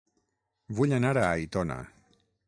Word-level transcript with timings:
Vull 0.79 0.95
anar 0.97 1.11
a 1.23 1.25
Aitona 1.27 1.77